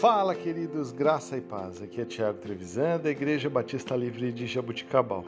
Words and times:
Fala, 0.00 0.34
queridos, 0.34 0.92
graça 0.92 1.36
e 1.36 1.42
paz. 1.42 1.82
Aqui 1.82 2.00
é 2.00 2.06
Tiago 2.06 2.38
Trevisan, 2.38 2.98
da 2.98 3.10
Igreja 3.10 3.50
Batista 3.50 3.94
Livre 3.94 4.32
de 4.32 4.46
Jabuticabal. 4.46 5.26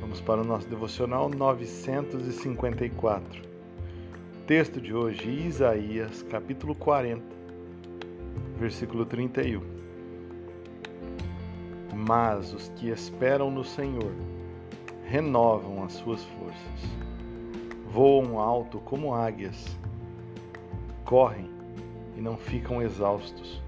Vamos 0.00 0.18
para 0.18 0.40
o 0.40 0.44
nosso 0.44 0.66
devocional 0.66 1.28
954. 1.28 3.42
Texto 4.46 4.80
de 4.80 4.94
hoje, 4.94 5.28
Isaías, 5.28 6.22
capítulo 6.22 6.74
40, 6.74 7.22
versículo 8.56 9.04
31. 9.04 9.60
Mas 11.94 12.54
os 12.54 12.70
que 12.70 12.88
esperam 12.88 13.50
no 13.50 13.62
Senhor 13.62 14.14
renovam 15.04 15.84
as 15.84 15.92
suas 15.92 16.24
forças, 16.24 16.80
voam 17.90 18.40
alto 18.40 18.80
como 18.80 19.14
águias, 19.14 19.76
correm 21.04 21.50
e 22.16 22.22
não 22.22 22.38
ficam 22.38 22.80
exaustos 22.80 23.60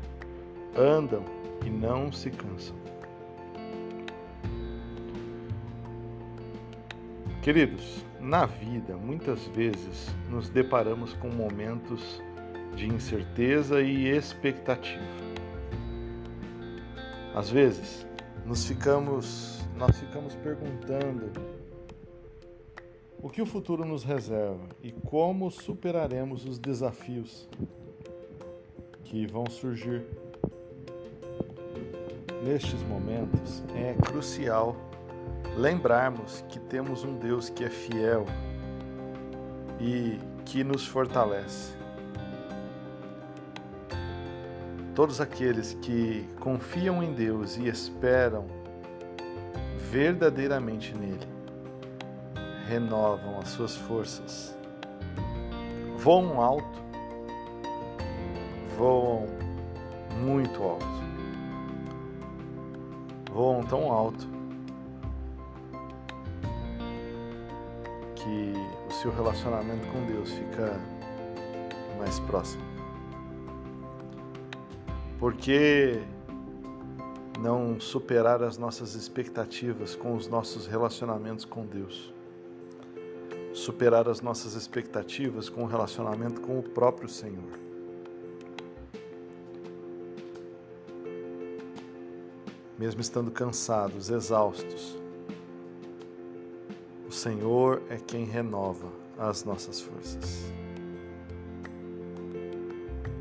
andam 0.77 1.25
e 1.65 1.71
não 1.71 2.13
se 2.13 2.31
cansam. 2.31 2.77
Queridos, 7.43 8.05
na 8.21 8.47
vida, 8.47 8.97
muitas 8.97 9.47
vezes 9.49 10.09
nos 10.31 10.49
deparamos 10.49 11.13
com 11.15 11.29
momentos 11.29 12.23
de 12.75 12.87
incerteza 12.87 13.83
e 13.83 14.09
expectativa. 14.09 15.05
Às 17.35 17.51
vezes, 17.51 18.07
nos 18.47 18.65
ficamos, 18.65 19.61
nós 19.77 19.99
ficamos 19.99 20.35
perguntando 20.37 21.31
o 23.23 23.29
que 23.29 23.43
o 23.43 23.47
futuro 23.47 23.85
nos 23.85 24.05
reserva 24.05 24.69
e 24.83 24.93
como 24.93 25.51
superaremos 25.51 26.47
os 26.47 26.59
desafios 26.59 27.49
que 29.05 29.27
vão 29.27 29.47
surgir 29.51 30.05
Nestes 32.45 32.83
momentos 32.83 33.65
é 33.75 33.95
crucial 33.95 34.77
lembrarmos 35.57 36.45
que 36.51 36.61
temos 36.61 37.03
um 37.03 37.17
Deus 37.17 37.49
que 37.49 37.65
é 37.65 37.71
fiel 37.71 38.27
e 39.81 40.19
que 40.45 40.63
nos 40.63 40.87
fortalece. 40.87 41.73
Todos 44.95 45.23
aqueles 45.23 45.73
que 45.81 46.29
confiam 46.39 47.03
em 47.03 47.15
Deus 47.15 47.57
e 47.57 47.67
esperam 47.67 48.45
verdadeiramente 49.91 50.95
nele 50.95 51.27
renovam 52.69 53.39
as 53.39 53.49
suas 53.49 53.75
forças, 53.75 54.55
voam 55.97 56.43
alto, 56.43 56.83
voam 58.77 59.29
muito 60.21 60.63
alto 60.63 61.14
voam 63.35 63.65
tão 63.65 63.91
alto 63.91 64.29
que 68.15 68.53
o 68.89 68.93
seu 68.93 69.13
relacionamento 69.13 69.89
com 69.89 70.07
Deus 70.07 70.31
fica 70.31 70.81
mais 71.99 72.21
próximo. 72.21 72.63
Porque 75.19 76.01
não 77.41 77.81
superar 77.81 78.41
as 78.41 78.57
nossas 78.57 78.95
expectativas 78.95 79.97
com 79.97 80.15
os 80.15 80.29
nossos 80.29 80.69
relacionamentos 80.69 81.45
com 81.45 81.67
Deus? 81.67 82.15
Superar 83.53 84.09
as 84.09 84.21
nossas 84.21 84.55
expectativas 84.55 85.49
com 85.49 85.65
o 85.65 85.67
relacionamento 85.67 86.41
com 86.41 86.61
o 86.61 86.63
próprio 86.63 87.09
Senhor. 87.09 87.74
Mesmo 92.79 93.01
estando 93.01 93.31
cansados, 93.31 94.11
exaustos. 94.11 94.97
O 97.07 97.13
Senhor 97.13 97.83
é 97.89 97.97
quem 97.97 98.25
renova 98.25 98.89
as 99.19 99.45
nossas 99.45 99.81
forças. 99.81 100.53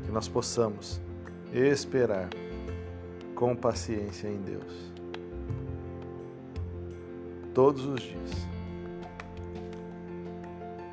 Que 0.04 0.10
nós 0.10 0.28
possamos 0.28 1.00
esperar 1.52 2.28
com 3.34 3.54
paciência 3.54 4.28
em 4.28 4.40
Deus. 4.42 4.92
Todos 7.52 7.86
os 7.86 8.00
dias. 8.00 8.30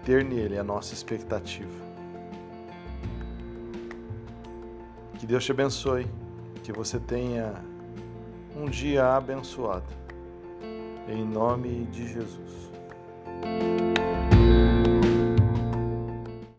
Ter 0.06 0.24
nele 0.24 0.58
a 0.58 0.64
nossa 0.64 0.94
expectativa. 0.94 1.92
Que 5.20 5.26
Deus 5.26 5.46
te 5.46 5.52
abençoe, 5.52 6.08
que 6.64 6.72
você 6.72 7.00
tenha 7.00 7.54
um 8.56 8.66
dia 8.66 9.16
abençoado. 9.16 9.86
Em 11.08 11.26
nome 11.26 11.86
de 11.86 12.08
Jesus. 12.08 12.72